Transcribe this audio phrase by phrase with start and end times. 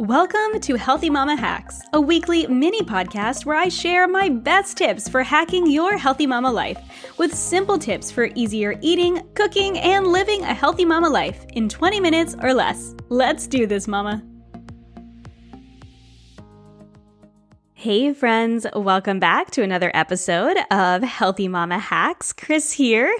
[0.00, 5.10] Welcome to Healthy Mama Hacks, a weekly mini podcast where I share my best tips
[5.10, 6.78] for hacking your healthy mama life
[7.18, 12.00] with simple tips for easier eating, cooking, and living a healthy mama life in 20
[12.00, 12.94] minutes or less.
[13.10, 14.22] Let's do this, mama.
[17.80, 22.30] Hey, friends, welcome back to another episode of Healthy Mama Hacks.
[22.30, 23.10] Kris here.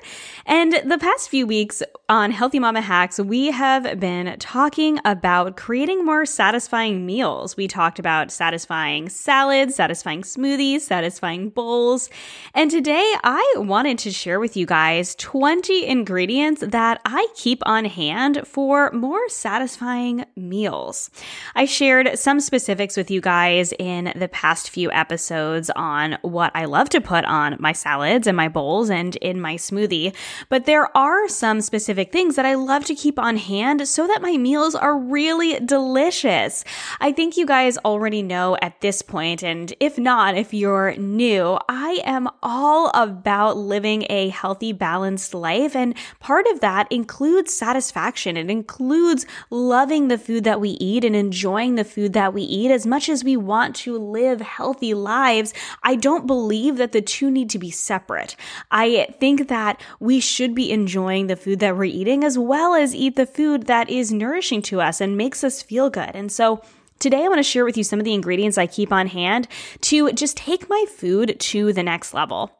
[0.44, 6.05] And the past few weeks on Healthy Mama Hacks, we have been talking about creating
[6.05, 7.56] more satisfying meals.
[7.56, 12.11] We talked about satisfying salads, satisfying smoothies, satisfying bowls.
[12.53, 17.86] And today I wanted to share with you guys 20 ingredients that I keep on
[17.86, 21.11] hand for more satisfying meals.
[21.55, 26.51] I shared some specifics with you guys in the past past few episodes on what
[26.56, 30.12] I love to put on my salads and my bowls and in my smoothie,
[30.48, 34.22] but there are some specific things that I love to keep on hand so that
[34.22, 36.65] my meals are really delicious.
[37.00, 41.56] I think you guys already know at this point, and if not, if you're new,
[41.69, 45.77] I am all about living a healthy, balanced life.
[45.77, 48.37] And part of that includes satisfaction.
[48.37, 52.72] It includes loving the food that we eat and enjoying the food that we eat
[52.72, 57.03] as much as we want to live live healthy lives, I don't believe that the
[57.03, 58.37] two need to be separate.
[58.71, 62.95] I think that we should be enjoying the food that we're eating as well as
[62.95, 66.11] eat the food that is nourishing to us and makes us feel good.
[66.15, 66.62] And so,
[66.99, 69.49] Today, I want to share with you some of the ingredients I keep on hand
[69.81, 72.51] to just take my food to the next level.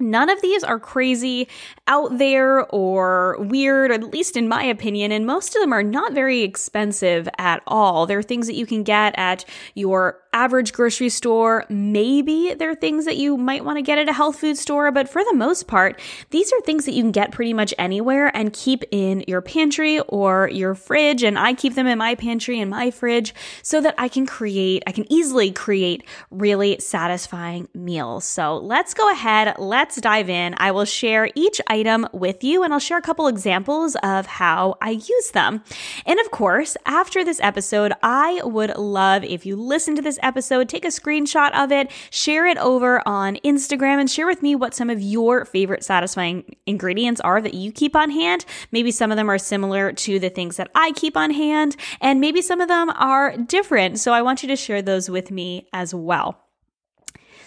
[0.00, 1.48] None of these are crazy,
[1.88, 6.12] out there, or weird, at least in my opinion, and most of them are not
[6.12, 8.06] very expensive at all.
[8.06, 11.64] They're things that you can get at your average grocery store.
[11.68, 14.90] Maybe there are things that you might want to get at a health food store,
[14.90, 16.00] but for the most part,
[16.30, 20.00] these are things that you can get pretty much anywhere and keep in your pantry
[20.00, 21.22] or your fridge.
[21.22, 24.82] And I keep them in my pantry and my fridge so that I can create,
[24.86, 28.24] I can easily create really satisfying meals.
[28.24, 30.54] So let's go ahead, let's dive in.
[30.58, 34.76] I will share each item with you and I'll share a couple examples of how
[34.80, 35.62] I use them.
[36.06, 40.68] And of course, after this episode, I would love if you listen to this episode,
[40.68, 44.74] take a screenshot of it, share it over on Instagram, and share with me what
[44.74, 48.44] some of your favorite satisfying ingredients are that you keep on hand.
[48.72, 52.20] Maybe some of them are similar to the things that I keep on hand, and
[52.20, 53.98] maybe some of them are different.
[53.98, 56.47] So I want you to share those with me as well.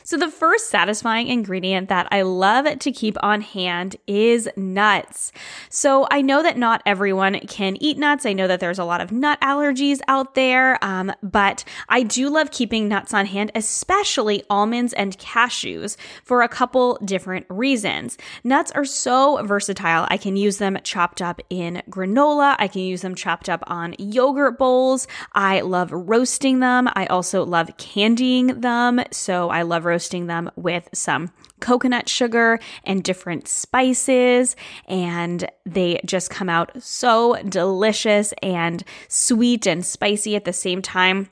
[0.03, 5.31] So, the first satisfying ingredient that I love to keep on hand is nuts.
[5.69, 8.25] So, I know that not everyone can eat nuts.
[8.25, 12.29] I know that there's a lot of nut allergies out there, um, but I do
[12.29, 18.17] love keeping nuts on hand, especially almonds and cashews, for a couple different reasons.
[18.43, 20.07] Nuts are so versatile.
[20.09, 23.95] I can use them chopped up in granola, I can use them chopped up on
[23.97, 25.07] yogurt bowls.
[25.33, 26.89] I love roasting them.
[26.93, 29.01] I also love candying them.
[29.11, 34.55] So, I love roasting them with some coconut sugar and different spices.
[34.87, 41.29] And they just come out so delicious and sweet and spicy at the same time.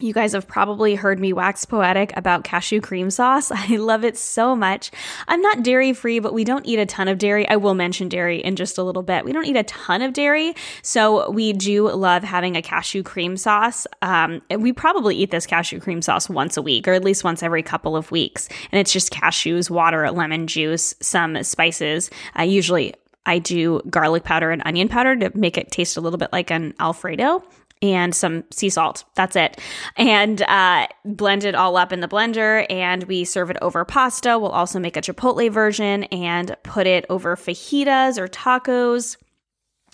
[0.00, 3.50] You guys have probably heard me wax poetic about cashew cream sauce.
[3.54, 4.90] I love it so much.
[5.28, 7.48] I'm not dairy free, but we don't eat a ton of dairy.
[7.48, 9.24] I will mention dairy in just a little bit.
[9.24, 13.36] We don't eat a ton of dairy, so we do love having a cashew cream
[13.36, 13.86] sauce.
[14.02, 17.42] Um, we probably eat this cashew cream sauce once a week, or at least once
[17.42, 18.48] every couple of weeks.
[18.72, 22.10] And it's just cashews, water, lemon juice, some spices.
[22.38, 22.94] Usually
[23.26, 26.50] I do garlic powder and onion powder to make it taste a little bit like
[26.50, 27.42] an Alfredo.
[27.82, 29.04] And some sea salt.
[29.14, 29.60] That's it.
[29.96, 34.38] And uh, blend it all up in the blender and we serve it over pasta.
[34.38, 39.16] We'll also make a chipotle version and put it over fajitas or tacos.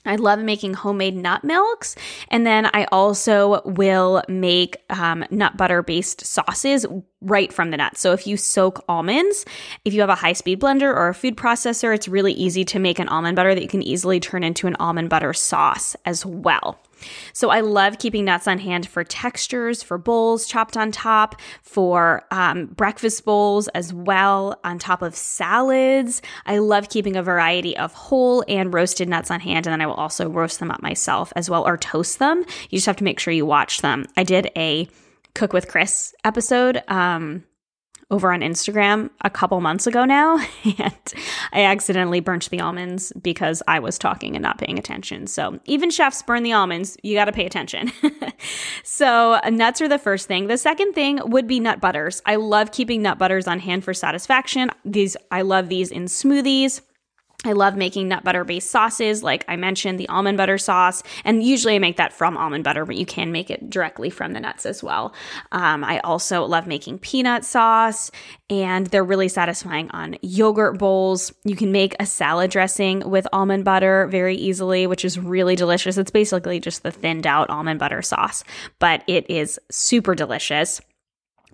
[0.06, 1.94] I love making homemade nut milks.
[2.28, 6.86] And then I also will make um, nut butter based sauces
[7.20, 8.00] right from the nuts.
[8.00, 9.44] So if you soak almonds,
[9.84, 12.78] if you have a high speed blender or a food processor, it's really easy to
[12.78, 16.24] make an almond butter that you can easily turn into an almond butter sauce as
[16.24, 16.78] well.
[17.32, 22.24] So I love keeping nuts on hand for textures, for bowls chopped on top, for
[22.30, 26.22] um, breakfast bowls as well, on top of salads.
[26.46, 29.86] I love keeping a variety of whole and roasted nuts on hand, and then I
[29.86, 32.44] will also roast them up myself as well or toast them.
[32.70, 34.06] You just have to make sure you watch them.
[34.16, 34.88] I did a
[35.34, 36.82] Cook with Kris episode.
[36.88, 37.44] Um,
[38.10, 40.38] over on Instagram a couple months ago now,
[40.78, 41.14] and
[41.52, 45.26] I accidentally burnt the almonds because I was talking and not paying attention.
[45.26, 47.92] So even chefs burn the almonds, you got to pay attention.
[48.82, 50.46] so nuts are the first thing.
[50.46, 52.22] The second thing would be nut butters.
[52.26, 54.70] I love keeping nut butters on hand for satisfaction.
[54.84, 56.80] These I love these in smoothies.
[57.44, 61.02] I love making nut butter based sauces, like I mentioned, the almond butter sauce.
[61.24, 64.34] And usually I make that from almond butter, but you can make it directly from
[64.34, 65.14] the nuts as well.
[65.50, 68.10] Um, I also love making peanut sauce,
[68.50, 71.32] and they're really satisfying on yogurt bowls.
[71.44, 75.96] You can make a salad dressing with almond butter very easily, which is really delicious.
[75.96, 78.44] It's basically just the thinned out almond butter sauce,
[78.80, 80.80] but it is super delicious.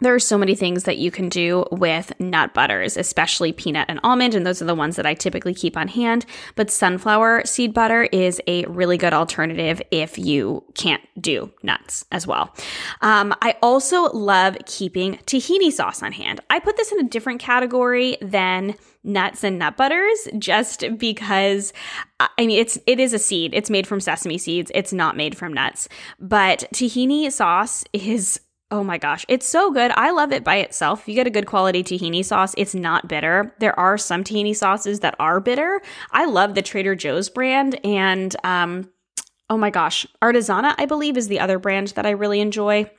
[0.01, 3.99] There are so many things that you can do with nut butters, especially peanut and
[4.03, 6.27] almond, and those are the ones that I typically keep on hand.
[6.55, 12.27] But sunflower seed butter is a really good alternative if you can't do nuts as
[12.27, 12.55] well.
[13.01, 16.41] Um, I also love keeping tahini sauce on hand.
[16.51, 18.75] I put this in a different category than
[19.07, 21.73] nuts and nut butters just because
[22.19, 23.55] I mean it's it is a seed.
[23.55, 24.71] It's made from sesame seeds.
[24.75, 25.89] It's not made from nuts.
[26.19, 28.41] But tahini sauce is
[28.71, 29.93] Oh my gosh, it's so good.
[29.95, 31.07] I love it by itself.
[31.07, 33.55] You get a good quality tahini sauce, it's not bitter.
[33.61, 35.81] There are some tahini sauces that are bitter.
[36.11, 38.91] I love the Trader Joe's brand and um
[39.49, 42.91] oh my gosh, Artisana I believe is the other brand that I really enjoy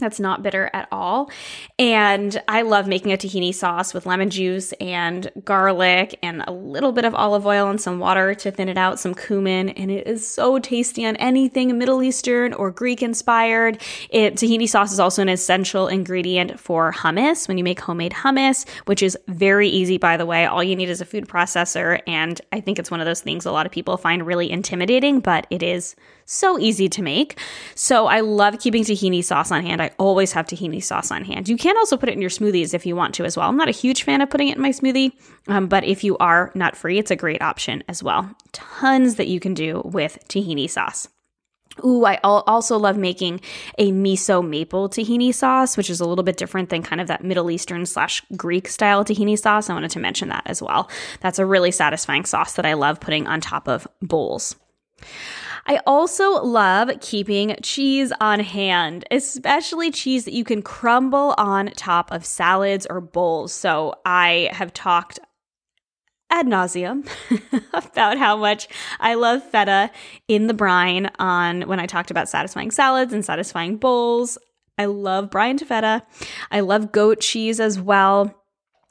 [0.00, 1.30] that's not bitter at all.
[1.78, 6.92] And I love making a tahini sauce with lemon juice and garlic and a little
[6.92, 9.68] bit of olive oil and some water to thin it out, some cumin.
[9.70, 13.80] And it is so tasty on anything Middle Eastern or Greek inspired.
[14.08, 18.66] It, tahini sauce is also an essential ingredient for hummus when you make homemade hummus,
[18.86, 20.46] which is very easy, by the way.
[20.46, 22.00] All you need is a food processor.
[22.06, 25.20] And I think it's one of those things a lot of people find really intimidating,
[25.20, 27.38] but it is so easy to make.
[27.74, 29.82] So I love keeping tahini sauce on hand.
[29.82, 31.48] I always have tahini sauce on hand.
[31.48, 33.48] You can also put it in your smoothies if you want to as well.
[33.48, 35.12] I'm not a huge fan of putting it in my smoothie,
[35.48, 38.30] um, but if you are nut free, it's a great option as well.
[38.52, 41.08] Tons that you can do with tahini sauce.
[41.84, 43.40] Ooh, I also love making
[43.78, 47.24] a miso maple tahini sauce, which is a little bit different than kind of that
[47.24, 49.70] Middle Eastern slash Greek style tahini sauce.
[49.70, 50.90] I wanted to mention that as well.
[51.20, 54.56] That's a really satisfying sauce that I love putting on top of bowls.
[55.66, 62.10] I also love keeping cheese on hand, especially cheese that you can crumble on top
[62.10, 63.52] of salads or bowls.
[63.52, 65.20] So I have talked
[66.30, 67.08] ad nauseum
[67.72, 68.68] about how much
[69.00, 69.90] I love feta
[70.28, 74.38] in the brine on when I talked about satisfying salads and satisfying bowls.
[74.78, 76.02] I love brine feta.
[76.50, 78.39] I love goat cheese as well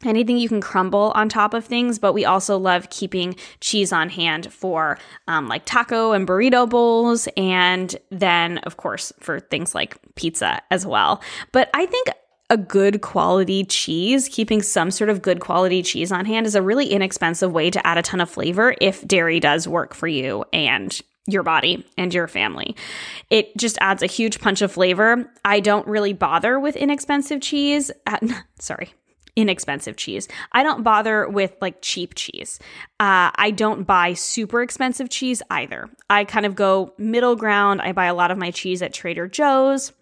[0.05, 4.09] anything you can crumble on top of things, but we also love keeping cheese on
[4.09, 4.97] hand for
[5.27, 10.85] um, like taco and burrito bowls, and then, of course, for things like pizza as
[10.85, 11.21] well.
[11.51, 12.09] But I think
[12.49, 16.61] a good quality cheese, keeping some sort of good quality cheese on hand is a
[16.61, 20.43] really inexpensive way to add a ton of flavor if dairy does work for you
[20.51, 22.75] and your body and your family.
[23.29, 25.31] It just adds a huge punch of flavor.
[25.45, 27.91] I don't really bother with inexpensive cheese.
[28.07, 28.23] At,
[28.59, 28.93] sorry,
[29.39, 30.27] inexpensive cheese.
[30.51, 32.59] I don't bother with like cheap cheese.
[32.99, 35.89] Uh, I don't buy super expensive cheese either.
[36.09, 37.81] I kind of go middle ground.
[37.81, 39.93] I buy a lot of my cheese at Trader Joe's.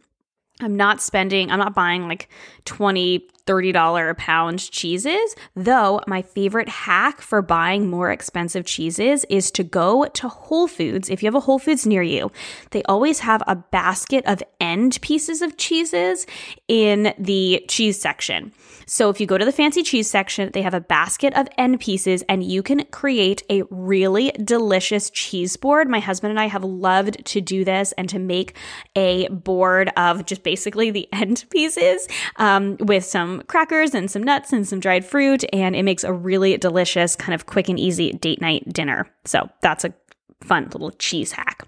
[0.60, 2.30] I'm not spending, I'm not buying like
[2.68, 9.50] 20, $30 a pound cheeses, though my favorite hack for buying more expensive cheeses is
[9.52, 11.10] to go to Whole Foods.
[11.10, 12.30] If you have a Whole Foods near you,
[12.72, 16.28] they always have a basket of end pieces of cheeses
[16.68, 18.52] in the cheese section.
[18.86, 21.80] So if you go to the fancy cheese section, they have a basket of end
[21.80, 25.90] pieces and you can create a really delicious cheese board.
[25.90, 28.56] My husband and I have loved to do this and to make
[28.96, 32.08] a board of just basically the end pieces
[32.38, 36.14] um, with some crackers and some nuts and some dried fruit, and it makes a
[36.14, 39.08] really delicious, kind of quick and easy date night dinner.
[39.26, 39.94] So that's a
[40.42, 41.68] fun little cheese hack.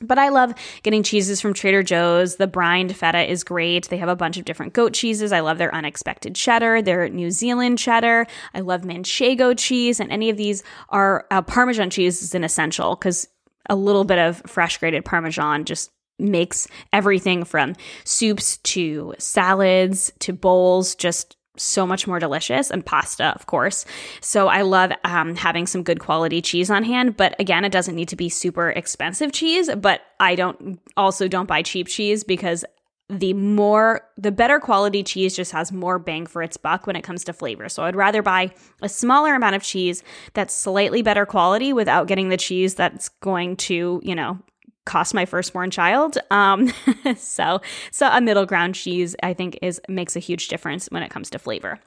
[0.00, 2.36] But I love getting cheeses from Trader Joe's.
[2.36, 3.88] The brined feta is great.
[3.88, 5.30] They have a bunch of different goat cheeses.
[5.32, 8.26] I love their unexpected cheddar, their New Zealand cheddar.
[8.54, 12.96] I love manchego cheese, and any of these are uh, Parmesan cheese is an essential
[12.96, 13.28] because
[13.70, 20.32] a little bit of fresh grated Parmesan just makes everything from soups to salads to
[20.32, 23.84] bowls just so much more delicious and pasta of course.
[24.20, 27.94] So i love um, having some good quality cheese on hand but again it doesn't
[27.94, 32.64] need to be super expensive cheese but i don't also don't buy cheap cheese because
[33.10, 37.02] the more the better quality cheese just has more bang for its buck when it
[37.02, 37.68] comes to flavor.
[37.68, 38.52] So i'd rather buy
[38.82, 40.02] a smaller amount of cheese
[40.32, 44.38] that's slightly better quality without getting the cheese that's going to you know
[44.84, 46.18] cost my firstborn child.
[46.30, 46.72] Um,
[47.16, 47.60] so,
[47.90, 51.30] so a middle ground cheese I think is makes a huge difference when it comes
[51.30, 51.80] to flavor.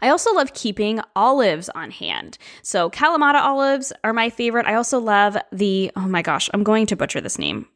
[0.00, 2.38] I also love keeping olives on hand.
[2.62, 4.66] So Kalamata olives are my favorite.
[4.66, 7.66] I also love the oh my gosh, I'm going to butcher this name.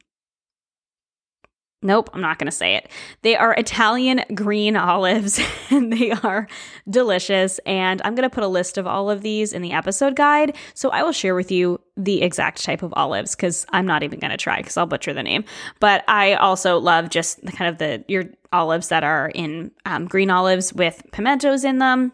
[1.83, 2.91] Nope, I'm not going to say it.
[3.23, 6.47] They are Italian green olives and they are
[6.89, 7.59] delicious.
[7.61, 10.57] And I'm going to put a list of all of these in the episode guide.
[10.75, 14.19] So I will share with you the exact type of olives because I'm not even
[14.19, 15.45] going to try because I'll butcher the name.
[15.81, 20.07] But I also love just the kind of the your olives that are in um,
[20.07, 22.13] green olives with pimentos in them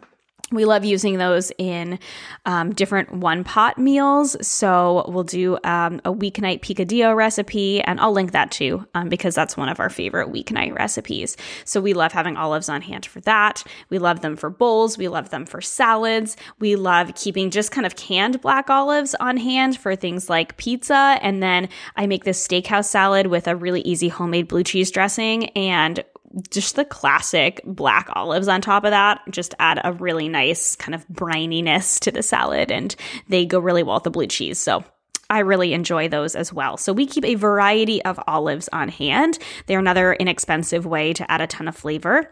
[0.53, 1.99] we love using those in
[2.45, 4.37] um, different one pot meals.
[4.47, 9.35] So we'll do um, a weeknight picadillo recipe, and I'll link that too um, because
[9.35, 11.37] that's one of our favorite weeknight recipes.
[11.65, 13.65] So we love having olives on hand for that.
[13.91, 14.97] We love them for bowls.
[14.97, 16.37] We love them for salads.
[16.61, 21.19] We love keeping just kind of canned black olives on hand for things like pizza.
[21.23, 25.47] And then I make this steakhouse salad with a really easy homemade blue cheese dressing.
[25.51, 26.05] And
[26.51, 30.95] just the classic black olives on top of that just add a really nice kind
[30.95, 32.95] of brininess to the salad and
[33.29, 34.59] they go really well with the blue cheese.
[34.59, 34.85] So
[35.29, 36.77] I really enjoy those as well.
[36.77, 39.39] So we keep a variety of olives on hand.
[39.67, 42.31] They're another inexpensive way to add a ton of flavor.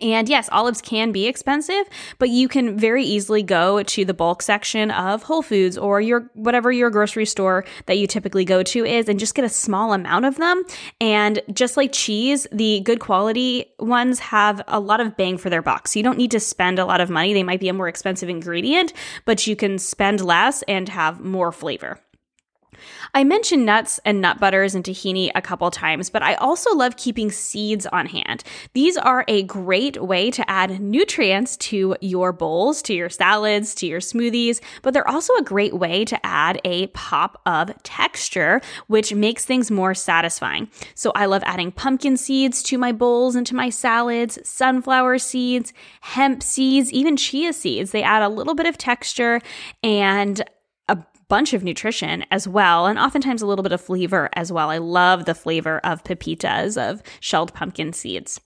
[0.00, 1.86] And yes, olives can be expensive,
[2.18, 6.30] but you can very easily go to the bulk section of Whole Foods or your
[6.34, 9.92] whatever your grocery store that you typically go to is and just get a small
[9.92, 10.62] amount of them.
[11.00, 15.62] And just like cheese, the good quality ones have a lot of bang for their
[15.62, 15.88] buck.
[15.88, 17.32] So you don't need to spend a lot of money.
[17.32, 18.92] They might be a more expensive ingredient,
[19.24, 21.98] but you can spend less and have more flavor.
[23.14, 26.96] I mentioned nuts and nut butters and tahini a couple times, but I also love
[26.96, 28.44] keeping seeds on hand.
[28.74, 33.86] These are a great way to add nutrients to your bowls, to your salads, to
[33.86, 39.14] your smoothies, but they're also a great way to add a pop of texture, which
[39.14, 40.68] makes things more satisfying.
[40.94, 45.72] So I love adding pumpkin seeds to my bowls and to my salads, sunflower seeds,
[46.00, 47.90] hemp seeds, even chia seeds.
[47.90, 49.40] They add a little bit of texture
[49.82, 50.42] and
[51.28, 54.70] bunch of nutrition as well, and oftentimes a little bit of flavor as well.
[54.70, 58.40] I love the flavor of pepitas, of shelled pumpkin seeds.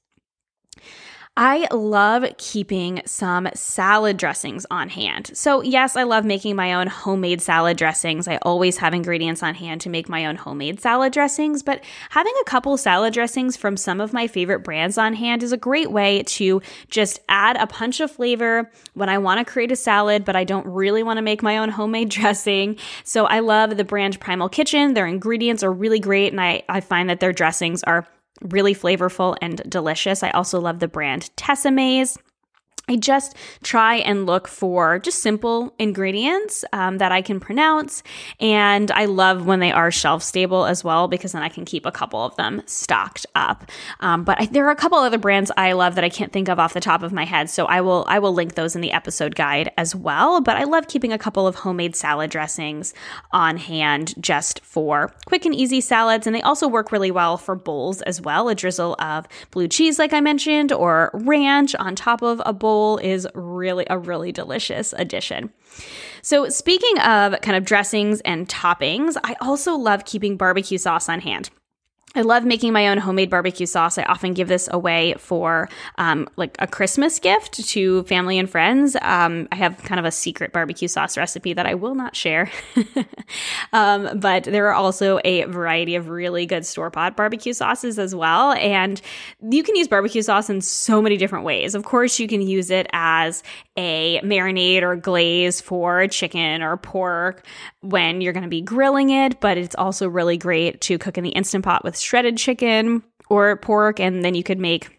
[1.35, 5.31] I love keeping some salad dressings on hand.
[5.33, 8.29] So, yes, I love making my own homemade salad dressings.
[8.29, 12.35] I always have ingredients on hand to make my own homemade salad dressings, but having
[12.43, 15.91] a couple salad dressings from some of my favorite brands on hand is a great
[15.91, 16.61] way to
[16.91, 20.45] just add a punch of flavor when I want to create a salad, but I
[20.45, 22.77] don't really want to make my own homemade dressing.
[23.05, 24.93] So, I love the brand Primal Kitchen.
[24.93, 28.07] Their ingredients are really great, and I, I find that their dressings are
[28.41, 30.23] really flavorful and delicious.
[30.23, 32.19] I also love the brand Tessemae's.
[32.93, 38.03] I just try and look for just simple ingredients um, that I can pronounce.
[38.39, 41.87] And I love when they are shelf stable as well, because then I can keep
[41.87, 43.65] a couple of them stocked up.
[44.01, 46.51] Um, but I, there are a couple other brands I love that I can't think
[46.51, 47.49] of off the top of my head.
[47.49, 50.43] So I will, I will link those in the episode guide as well.
[50.43, 52.93] But I love keeping a couple of homemade salad dressings
[53.31, 56.27] on hand just for quick and easy salads.
[56.27, 58.51] And they also work really well for bowls as well.
[58.51, 62.82] A drizzle of blue cheese, like I mentioned, or ranch on top of a bowl
[63.03, 65.51] is really a really delicious addition.
[66.23, 71.21] So, speaking of kind of dressings and toppings, I also love keeping barbecue sauce on
[71.21, 71.51] hand.
[72.15, 73.97] I love making my own homemade barbecue sauce.
[73.97, 78.97] I often give this away for um, like a Christmas gift to family and friends.
[79.01, 82.51] Um, I have kind of a secret barbecue sauce recipe that I will not share.
[83.73, 88.15] um, but there are also a variety of really good store bought barbecue sauces as
[88.15, 88.53] well.
[88.53, 89.01] And
[89.41, 91.75] you can use barbecue sauce in so many different ways.
[91.75, 93.43] Of course, you can use it as
[93.79, 97.47] a marinade or glaze for chicken or pork
[97.81, 101.25] when you're going to be grilling it, but it's also really great to cook in
[101.25, 104.99] the Instant Pot with shredded chicken or pork, and then you could make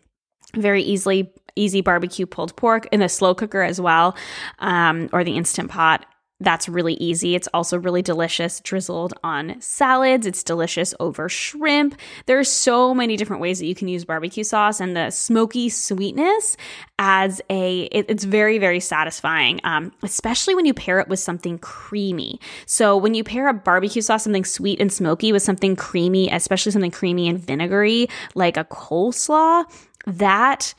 [0.56, 4.16] very easily easy barbecue pulled pork in a slow cooker as well,
[4.60, 6.06] um, or the instant pot
[6.44, 7.36] that's really easy.
[7.36, 10.26] It's also really delicious drizzled on salads.
[10.26, 11.96] It's delicious over shrimp.
[12.26, 15.70] There are so many different ways that you can use barbecue sauce, and the smoky
[15.70, 16.58] sweetness
[17.00, 17.84] adds a.
[17.84, 22.40] It, it's very very satisfying, um, especially when you pair it with something creamy.
[22.66, 26.72] So when you pair a barbecue sauce, something sweet and smoky, with something creamy, especially
[26.72, 29.66] something creamy and vinegary, like a coleslaw,
[30.06, 30.74] that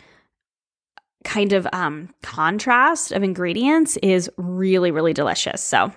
[1.24, 5.62] kind of um, contrast of ingredients is really, really delicious.
[5.62, 5.92] So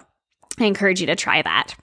[0.60, 1.75] I encourage you to try that.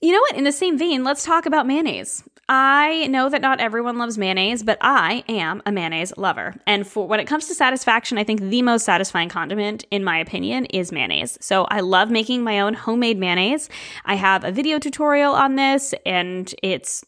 [0.00, 0.36] You know what?
[0.36, 2.22] In the same vein, let's talk about mayonnaise.
[2.48, 6.54] I know that not everyone loves mayonnaise, but I am a mayonnaise lover.
[6.66, 10.18] And for when it comes to satisfaction, I think the most satisfying condiment, in my
[10.18, 11.38] opinion, is mayonnaise.
[11.40, 13.70] So I love making my own homemade mayonnaise.
[14.04, 17.04] I have a video tutorial on this, and it's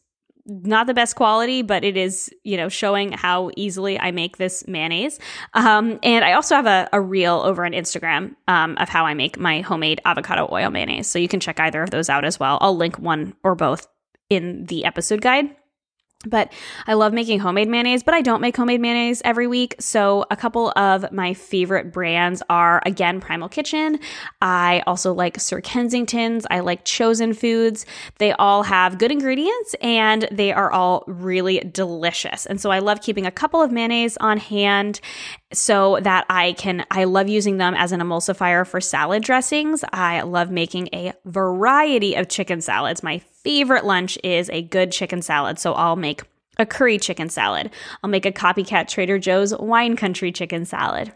[0.47, 4.67] not the best quality, but it is, you know, showing how easily I make this
[4.67, 5.19] mayonnaise.
[5.55, 9.15] Um, and I also have a, a reel over on Instagram um, of how I
[9.15, 11.07] make my homemade avocado oil mayonnaise.
[11.07, 12.59] So you can check either of those out as well.
[12.61, 13.87] I'll link one or both
[14.29, 15.55] in the episode guide.
[16.27, 16.53] But
[16.87, 19.75] I love making homemade mayonnaise, but I don't make homemade mayonnaise every week.
[19.79, 23.99] So, a couple of my favorite brands are again Primal Kitchen.
[24.41, 26.47] I also like Sir Kensington's.
[26.51, 27.87] I like Chosen Foods.
[28.19, 32.47] They all have good ingredients and they are all really delicious.
[32.47, 35.01] And so, I love keeping a couple of mayonnaise on hand
[35.53, 39.85] so that I can, I love using them as an emulsifier for salad dressings.
[39.93, 43.03] I love making a variety of chicken salads.
[43.03, 45.59] My favorite lunch is a good chicken salad.
[45.59, 46.23] So I'll make
[46.59, 47.71] a curry chicken salad.
[48.03, 51.13] I'll make a copycat Trader Joe's wine country chicken salad.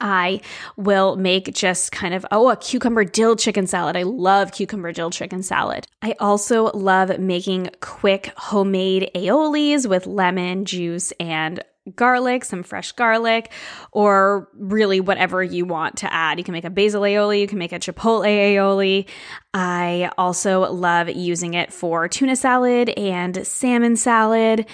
[0.00, 0.40] I
[0.76, 3.96] will make just kind of, oh, a cucumber dill chicken salad.
[3.96, 5.86] I love cucumber dill chicken salad.
[6.02, 11.64] I also love making quick homemade aiolis with lemon juice and
[11.94, 13.50] garlic, some fresh garlic,
[13.92, 16.38] or really whatever you want to add.
[16.38, 19.08] You can make a basil aioli, you can make a chipotle aioli.
[19.54, 24.66] I also love using it for tuna salad and salmon salad.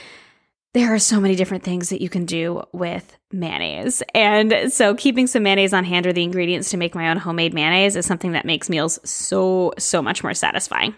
[0.74, 4.02] There are so many different things that you can do with mayonnaise.
[4.14, 7.54] And so, keeping some mayonnaise on hand or the ingredients to make my own homemade
[7.54, 10.94] mayonnaise is something that makes meals so, so much more satisfying.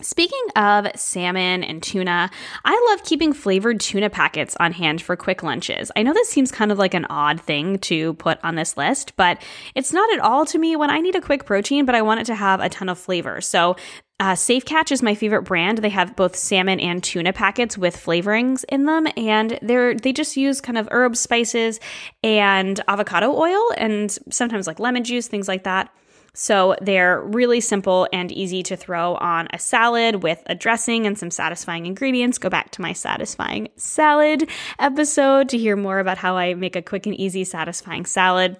[0.00, 2.30] Speaking of salmon and tuna,
[2.64, 5.90] I love keeping flavored tuna packets on hand for quick lunches.
[5.96, 9.16] I know this seems kind of like an odd thing to put on this list,
[9.16, 9.42] but
[9.74, 12.20] it's not at all to me when I need a quick protein, but I want
[12.20, 13.40] it to have a ton of flavor.
[13.40, 13.74] So,
[14.20, 15.78] uh, Safe Catch is my favorite brand.
[15.78, 20.36] They have both salmon and tuna packets with flavorings in them, and they're they just
[20.36, 21.78] use kind of herbs, spices,
[22.22, 25.92] and avocado oil, and sometimes like lemon juice, things like that.
[26.34, 31.18] So they're really simple and easy to throw on a salad with a dressing and
[31.18, 32.38] some satisfying ingredients.
[32.38, 36.82] Go back to my satisfying salad episode to hear more about how I make a
[36.82, 38.56] quick and easy satisfying salad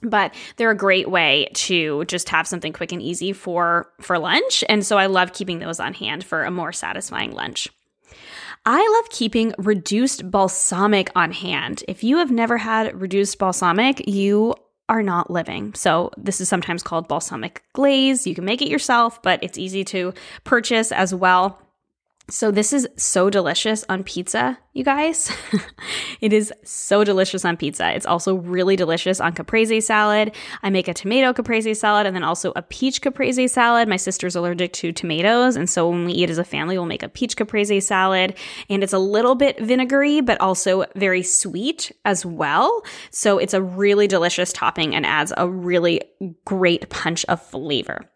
[0.00, 4.62] but they're a great way to just have something quick and easy for for lunch
[4.68, 7.68] and so i love keeping those on hand for a more satisfying lunch
[8.66, 11.84] I love keeping reduced balsamic on hand.
[11.88, 14.54] If you have never had reduced balsamic, you
[14.88, 15.74] are not living.
[15.74, 18.26] So, this is sometimes called balsamic glaze.
[18.26, 21.60] You can make it yourself, but it's easy to purchase as well.
[22.30, 25.32] So, this is so delicious on pizza, you guys.
[26.20, 27.90] it is so delicious on pizza.
[27.94, 30.34] It's also really delicious on caprese salad.
[30.62, 33.88] I make a tomato caprese salad and then also a peach caprese salad.
[33.88, 35.56] My sister's allergic to tomatoes.
[35.56, 38.34] And so, when we eat as a family, we'll make a peach caprese salad.
[38.68, 42.84] And it's a little bit vinegary, but also very sweet as well.
[43.10, 46.02] So, it's a really delicious topping and adds a really
[46.44, 48.06] great punch of flavor.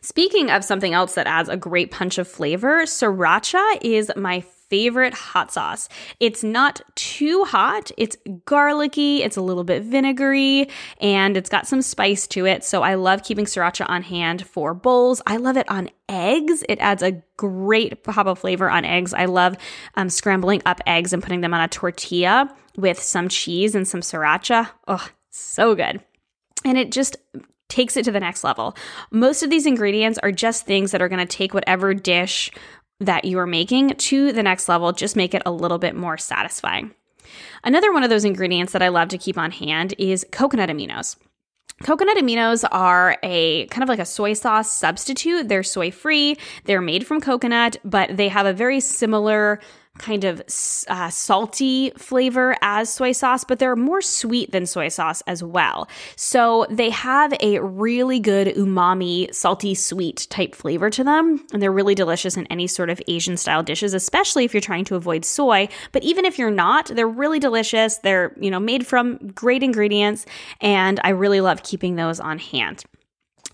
[0.00, 5.14] Speaking of something else that adds a great punch of flavor, sriracha is my favorite
[5.14, 5.88] hot sauce.
[6.20, 10.68] It's not too hot, it's garlicky, it's a little bit vinegary,
[11.00, 12.64] and it's got some spice to it.
[12.64, 15.22] So I love keeping sriracha on hand for bowls.
[15.26, 16.64] I love it on eggs.
[16.68, 19.12] It adds a great pop of flavor on eggs.
[19.14, 19.56] I love
[19.96, 24.00] um, scrambling up eggs and putting them on a tortilla with some cheese and some
[24.00, 24.70] sriracha.
[24.88, 26.00] Oh, so good.
[26.64, 27.16] And it just
[27.68, 28.76] takes it to the next level.
[29.10, 32.50] Most of these ingredients are just things that are going to take whatever dish
[33.00, 36.16] that you are making to the next level, just make it a little bit more
[36.16, 36.94] satisfying.
[37.62, 41.16] Another one of those ingredients that I love to keep on hand is coconut aminos.
[41.82, 45.48] Coconut aminos are a kind of like a soy sauce substitute.
[45.48, 49.60] They're soy free, they're made from coconut, but they have a very similar
[49.98, 50.42] kind of
[50.88, 55.88] uh, salty flavor as soy sauce, but they're more sweet than soy sauce as well.
[56.16, 61.44] So they have a really good umami, salty, sweet type flavor to them.
[61.52, 64.84] And they're really delicious in any sort of Asian style dishes, especially if you're trying
[64.86, 65.68] to avoid soy.
[65.92, 67.98] But even if you're not, they're really delicious.
[67.98, 70.26] They're, you know, made from great ingredients.
[70.60, 72.84] And I really love keeping those on hand.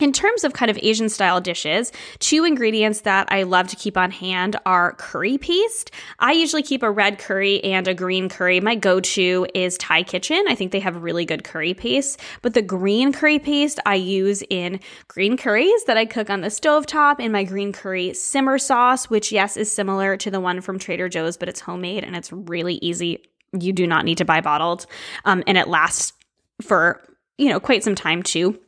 [0.01, 3.99] In terms of kind of Asian style dishes, two ingredients that I love to keep
[3.99, 5.91] on hand are curry paste.
[6.19, 8.61] I usually keep a red curry and a green curry.
[8.61, 10.43] My go to is Thai Kitchen.
[10.49, 14.43] I think they have really good curry paste, but the green curry paste I use
[14.49, 18.57] in green curries that I cook on the stove top in my green curry simmer
[18.57, 22.17] sauce, which, yes, is similar to the one from Trader Joe's, but it's homemade and
[22.17, 23.23] it's really easy.
[23.53, 24.87] You do not need to buy bottled,
[25.27, 26.15] um, and it lasts
[26.63, 27.03] for
[27.37, 28.59] you know quite some time too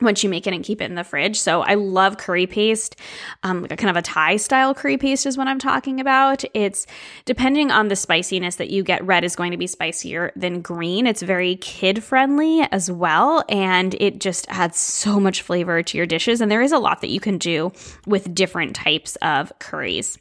[0.00, 1.38] once you make it and keep it in the fridge.
[1.38, 2.96] So I love curry paste.
[3.42, 6.44] Um, like a kind of a Thai style curry paste is what I'm talking about.
[6.54, 6.86] It's
[7.24, 11.06] depending on the spiciness that you get, red is going to be spicier than green.
[11.06, 13.44] It's very kid friendly as well.
[13.48, 16.40] And it just adds so much flavor to your dishes.
[16.40, 17.72] And there is a lot that you can do
[18.06, 20.18] with different types of curries.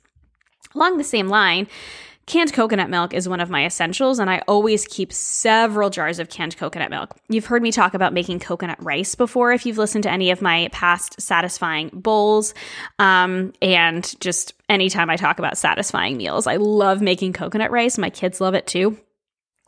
[0.74, 1.68] Along the same line,
[2.28, 6.28] Canned coconut milk is one of my essentials, and I always keep several jars of
[6.28, 7.16] canned coconut milk.
[7.30, 10.42] You've heard me talk about making coconut rice before if you've listened to any of
[10.42, 12.56] my past satisfying bowls.
[12.98, 18.00] Um, and just anytime I talk about satisfying meals, I love making coconut rice.
[18.00, 18.98] My kids love it too.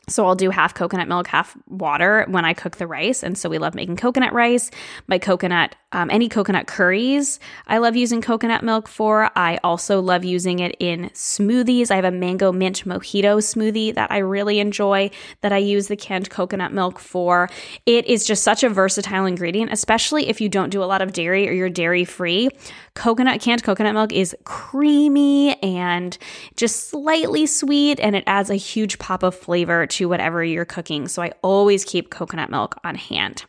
[0.08, 3.22] So I'll do half coconut milk, half water when I cook the rice.
[3.22, 4.70] And so we love making coconut rice.
[5.06, 9.30] My coconut, um, any coconut curries, I love using coconut milk for.
[9.36, 11.90] I also love using it in smoothies.
[11.90, 15.10] I have a mango mint mojito smoothie that I really enjoy
[15.42, 17.50] that I use the canned coconut milk for.
[17.84, 21.12] It is just such a versatile ingredient, especially if you don't do a lot of
[21.12, 22.48] dairy or you're dairy free.
[22.94, 26.16] Coconut, canned coconut milk is creamy and
[26.56, 30.64] just slightly sweet, and it adds a huge pop of flavor to to whatever you're
[30.64, 31.08] cooking.
[31.08, 33.44] So I always keep coconut milk on hand.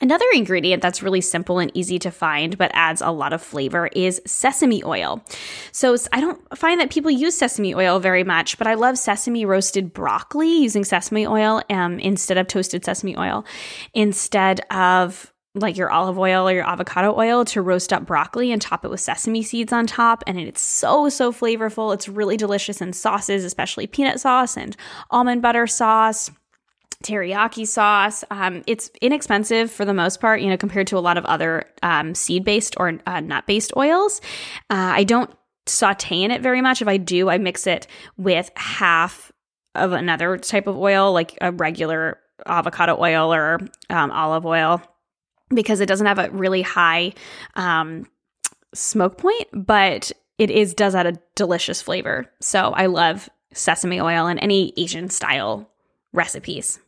[0.00, 3.88] Another ingredient that's really simple and easy to find but adds a lot of flavor
[3.88, 5.24] is sesame oil.
[5.72, 9.46] So I don't find that people use sesame oil very much, but I love sesame
[9.46, 13.46] roasted broccoli using sesame oil um, instead of toasted sesame oil,
[13.94, 18.60] instead of like your olive oil or your avocado oil to roast up broccoli and
[18.60, 20.22] top it with sesame seeds on top.
[20.26, 21.94] And it's so, so flavorful.
[21.94, 24.76] It's really delicious in sauces, especially peanut sauce and
[25.10, 26.30] almond butter sauce
[27.02, 28.24] teriyaki sauce.
[28.30, 31.64] Um, it's inexpensive for the most part, you know, compared to a lot of other
[31.82, 34.20] um, seed based or uh, nut based oils.
[34.70, 35.30] Uh, I don't
[35.66, 36.82] saute in it very much.
[36.82, 39.32] If I do, I mix it with half
[39.74, 44.82] of another type of oil, like a regular avocado oil or um, olive oil
[45.50, 47.12] because it doesn't have a really high
[47.54, 48.06] um,
[48.74, 52.26] smoke point, but it is does add a delicious flavor.
[52.40, 55.70] So I love sesame oil and any Asian style
[56.12, 56.80] recipes.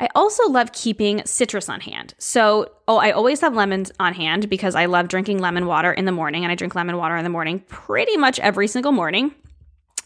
[0.00, 2.14] I also love keeping citrus on hand.
[2.18, 6.04] So, oh, I always have lemons on hand because I love drinking lemon water in
[6.04, 9.34] the morning and I drink lemon water in the morning pretty much every single morning.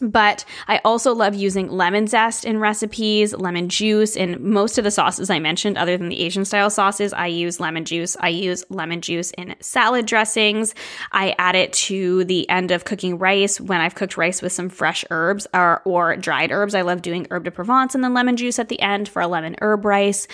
[0.01, 4.91] But I also love using lemon zest in recipes, lemon juice in most of the
[4.91, 7.13] sauces I mentioned, other than the Asian style sauces.
[7.13, 8.17] I use lemon juice.
[8.19, 10.73] I use lemon juice in salad dressings.
[11.11, 14.69] I add it to the end of cooking rice when I've cooked rice with some
[14.69, 16.73] fresh herbs or, or dried herbs.
[16.73, 19.27] I love doing herb de Provence and then lemon juice at the end for a
[19.27, 20.27] lemon herb rice.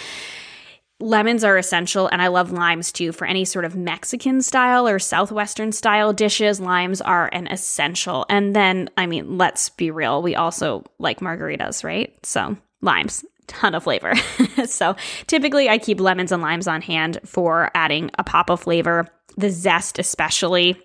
[0.99, 3.11] Lemons are essential, and I love limes too.
[3.11, 8.25] For any sort of Mexican style or Southwestern style dishes, limes are an essential.
[8.29, 12.15] And then, I mean, let's be real, we also like margaritas, right?
[12.25, 14.15] So, limes, ton of flavor.
[14.65, 14.95] so,
[15.27, 19.07] typically, I keep lemons and limes on hand for adding a pop of flavor,
[19.37, 20.81] the zest, especially.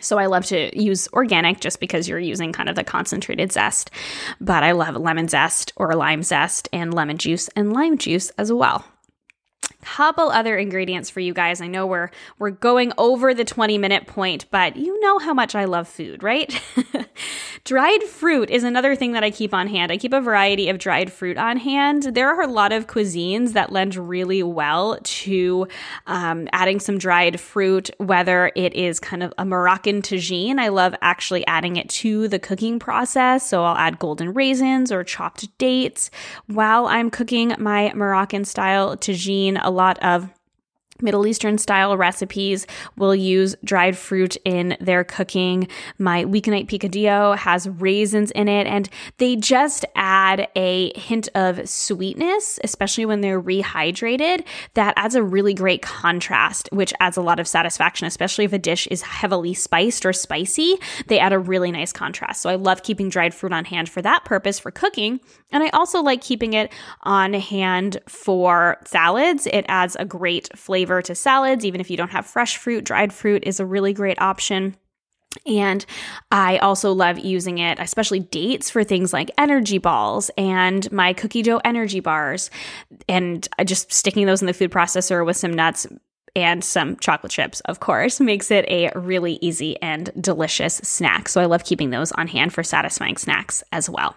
[0.00, 3.90] So I love to use organic just because you're using kind of the concentrated zest.
[4.40, 8.52] But I love lemon zest or lime zest and lemon juice and lime juice as
[8.52, 8.84] well
[9.82, 11.60] couple other ingredients for you guys.
[11.60, 15.54] I know we're we're going over the 20 minute point, but you know how much
[15.54, 16.60] I love food, right?
[17.64, 19.92] dried fruit is another thing that I keep on hand.
[19.92, 22.02] I keep a variety of dried fruit on hand.
[22.02, 25.68] There are a lot of cuisines that lend really well to
[26.06, 30.58] um, adding some dried fruit, whether it is kind of a Moroccan tagine.
[30.58, 33.48] I love actually adding it to the cooking process.
[33.48, 36.10] So I'll add golden raisins or chopped dates
[36.46, 40.28] while I'm cooking my Moroccan style tagine a lot of
[41.02, 45.68] Middle Eastern style recipes will use dried fruit in their cooking.
[45.98, 52.58] My weeknight picadillo has raisins in it, and they just add a hint of sweetness,
[52.64, 54.44] especially when they're rehydrated.
[54.74, 58.58] That adds a really great contrast, which adds a lot of satisfaction, especially if a
[58.58, 60.78] dish is heavily spiced or spicy.
[61.06, 62.40] They add a really nice contrast.
[62.40, 65.20] So I love keeping dried fruit on hand for that purpose for cooking.
[65.52, 69.46] And I also like keeping it on hand for salads.
[69.46, 72.84] It adds a great flavor to salads, even if you don't have fresh fruit.
[72.84, 74.76] Dried fruit is a really great option.
[75.46, 75.86] And
[76.32, 81.42] I also love using it, especially dates, for things like energy balls and my cookie
[81.42, 82.50] dough energy bars.
[83.08, 85.86] And just sticking those in the food processor with some nuts
[86.36, 91.28] and some chocolate chips, of course, makes it a really easy and delicious snack.
[91.28, 94.16] So I love keeping those on hand for satisfying snacks as well.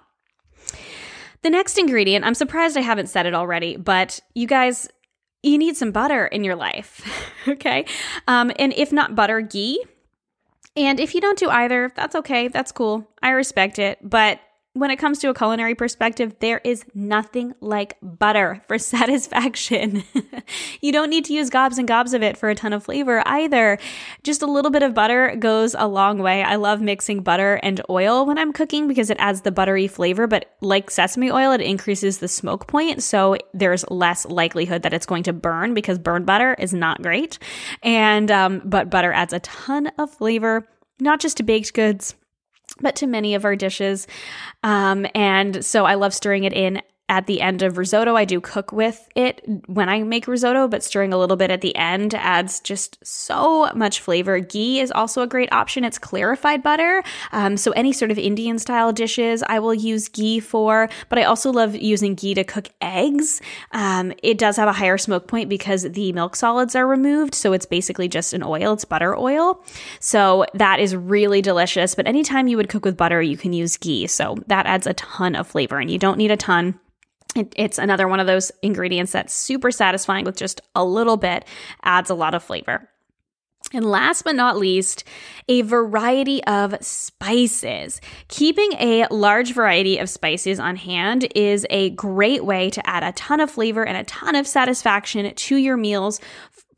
[1.43, 4.87] The next ingredient, I'm surprised I haven't said it already, but you guys,
[5.43, 7.01] you need some butter in your life.
[7.47, 7.85] okay.
[8.27, 9.83] Um, and if not butter, ghee.
[10.75, 12.47] And if you don't do either, that's okay.
[12.47, 13.07] That's cool.
[13.21, 13.99] I respect it.
[14.01, 14.39] But
[14.73, 20.03] when it comes to a culinary perspective, there is nothing like butter for satisfaction.
[20.81, 23.21] you don't need to use gobs and gobs of it for a ton of flavor
[23.27, 23.77] either.
[24.23, 26.41] Just a little bit of butter goes a long way.
[26.41, 30.25] I love mixing butter and oil when I'm cooking because it adds the buttery flavor,
[30.25, 33.03] but like sesame oil, it increases the smoke point.
[33.03, 37.37] So there's less likelihood that it's going to burn because burned butter is not great.
[37.83, 40.67] And, um, but butter adds a ton of flavor,
[40.99, 42.15] not just to baked goods
[42.81, 44.07] but to many of our dishes.
[44.63, 48.15] Um, and so I love stirring it in at the end of risotto.
[48.15, 51.61] I do cook with it when I make risotto, but stirring a little bit at
[51.61, 54.39] the end adds just so much flavor.
[54.39, 55.83] Ghee is also a great option.
[55.83, 57.03] It's clarified butter.
[57.33, 61.23] Um, so any sort of Indian style dishes, I will use ghee for, but I
[61.23, 63.41] also love using ghee to cook eggs.
[63.71, 67.35] Um, it does have a higher smoke point because the milk solids are removed.
[67.35, 69.61] So it's basically just an oil, it's butter oil.
[69.99, 71.95] So that is really delicious.
[71.95, 74.07] But anytime you would cook with butter, you can use ghee.
[74.07, 76.79] So that adds a ton of flavor and you don't need a ton.
[77.35, 81.45] It, it's another one of those ingredients that's super satisfying with just a little bit,
[81.83, 82.89] adds a lot of flavor.
[83.71, 85.03] And last but not least,
[85.47, 88.01] a variety of spices.
[88.27, 93.13] Keeping a large variety of spices on hand is a great way to add a
[93.13, 96.19] ton of flavor and a ton of satisfaction to your meals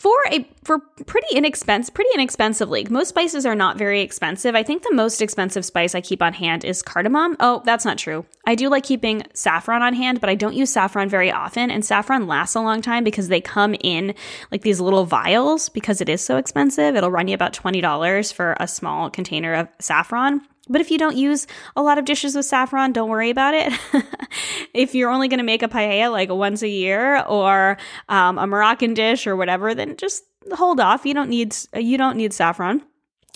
[0.05, 4.53] for a for pretty inexpensive pretty inexpensively most spices are not very expensive.
[4.53, 7.35] I think the most expensive spice i keep on hand is cardamom.
[7.39, 8.23] Oh that's not true.
[8.45, 11.83] I do like keeping saffron on hand but i don't use saffron very often and
[11.83, 14.13] saffron lasts a long time because they come in
[14.51, 16.95] like these little vials because it is so expensive.
[16.95, 21.15] It'll run you about $20 for a small container of saffron but if you don't
[21.15, 23.73] use a lot of dishes with saffron, don't worry about it.
[24.73, 27.77] if you're only going to make a paella like once a year or
[28.09, 30.23] um, a Moroccan dish or whatever, then just
[30.53, 31.05] hold off.
[31.05, 32.83] You don't need you don't need saffron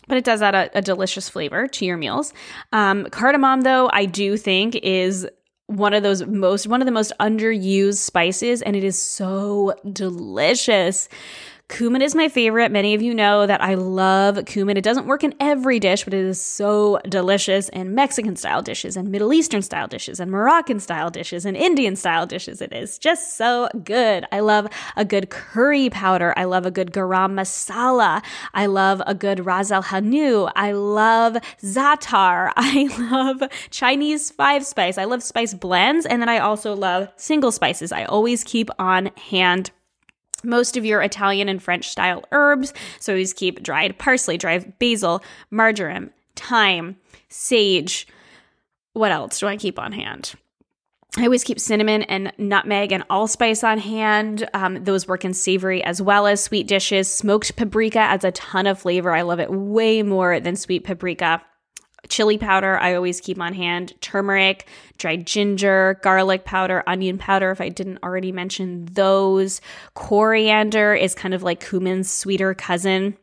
[0.08, 2.34] but it does add a, a, delicious flavor to your meals.
[2.74, 5.28] Um, cardamom, though, I do think is
[5.68, 11.08] one of those most one of the most underused spices, and it is so delicious.
[11.69, 12.71] Cumin is my favorite.
[12.71, 14.75] Many of you know that I love cumin.
[14.75, 18.97] It doesn't work in every dish, but it is so delicious in Mexican style dishes
[18.97, 22.60] and Middle Eastern style dishes and Moroccan style dishes and Indian style dishes.
[22.60, 24.25] It is just so good.
[24.32, 26.34] I love a good curry powder.
[26.36, 28.23] I love a good garam masala.
[28.55, 30.51] I love a good ras el hanout.
[30.55, 32.51] I love za'atar.
[32.58, 34.97] I love Chinese five spice.
[34.97, 36.08] I love spice blends.
[36.08, 37.91] And then I also love single spices.
[37.91, 39.69] I always keep on hand
[40.43, 42.73] most of your Italian and French style herbs.
[42.99, 46.97] So always keep dried parsley, dried basil, marjoram, thyme,
[47.30, 48.08] sage.
[48.93, 50.34] What else do I keep on hand?
[51.17, 54.47] I always keep cinnamon and nutmeg and allspice on hand.
[54.54, 57.12] Um, those work in savory as well as sweet dishes.
[57.13, 59.15] Smoked paprika adds a ton of flavor.
[59.15, 61.41] I love it way more than sweet paprika
[62.07, 67.62] chili powder I always keep on hand, turmeric, dried ginger, garlic powder, onion powder if
[67.62, 69.62] I didn't already mention those.
[69.93, 73.17] Coriander is kind of like cumin's sweeter cousin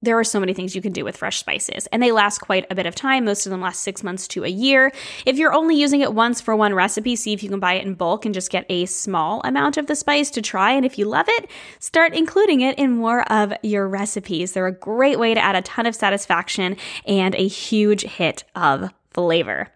[0.00, 2.66] there are so many things you can do with fresh spices, and they last quite
[2.70, 3.24] a bit of time.
[3.24, 4.92] Most of them last six months to a year.
[5.26, 7.86] If you're only using it once for one recipe, see if you can buy it
[7.86, 10.72] in bulk and just get a small amount of the spice to try.
[10.72, 14.52] And if you love it, start including it in more of your recipes.
[14.52, 18.90] They're a great way to add a ton of satisfaction and a huge hit of
[19.10, 19.68] flavor.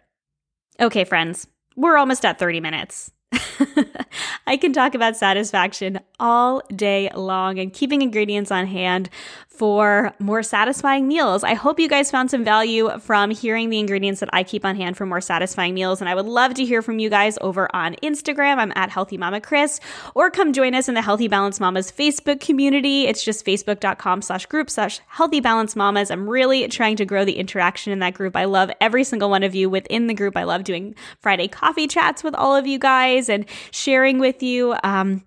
[0.78, 3.10] Okay, friends, we're almost at 30 minutes.
[4.46, 9.08] I can talk about satisfaction all day long, and keeping ingredients on hand
[9.54, 11.44] for more satisfying meals.
[11.44, 14.76] I hope you guys found some value from hearing the ingredients that I keep on
[14.76, 16.00] hand for more satisfying meals.
[16.00, 18.56] And I would love to hear from you guys over on Instagram.
[18.56, 19.78] I'm at Healthy Mama Kris,
[20.14, 23.06] or come join us in the Healthy Balance Mamas Facebook community.
[23.06, 26.10] It's just facebook.com slash group slash Healthy Balance Mamas.
[26.10, 28.34] I'm really trying to grow the interaction in that group.
[28.34, 30.36] I love every single one of you within the group.
[30.36, 34.74] I love doing Friday coffee chats with all of you guys and sharing with you.
[34.82, 35.24] Um,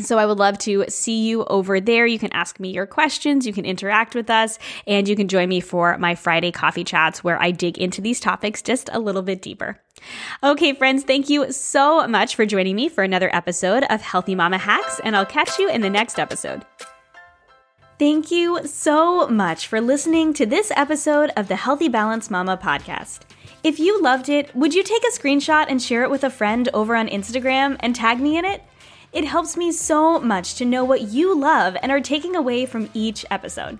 [0.00, 2.06] so I would love to see you over there.
[2.06, 5.48] You can ask me your questions, you can interact with us, and you can join
[5.48, 9.22] me for my Friday coffee chats where I dig into these topics just a little
[9.22, 9.80] bit deeper.
[10.42, 14.58] Okay, friends, thank you so much for joining me for another episode of Healthy Mama
[14.58, 16.64] Hacks, and I'll catch you in the next episode.
[17.96, 23.20] Thank you so much for listening to this episode of the Healthy Balance Mama podcast.
[23.62, 26.68] If you loved it, would you take a screenshot and share it with a friend
[26.74, 28.62] over on Instagram and tag me in it?
[29.14, 32.90] It helps me so much to know what you love and are taking away from
[32.94, 33.78] each episode.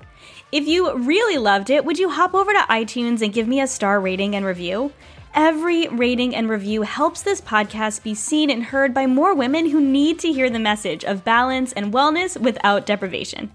[0.53, 3.66] If you really loved it, would you hop over to iTunes and give me a
[3.66, 4.92] star rating and review?
[5.35, 9.81] Every rating and review helps this podcast be seen and heard by more women who
[9.81, 13.51] need to hear the message of balance and wellness without deprivation.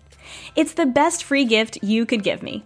[0.57, 2.65] It's the best free gift you could give me.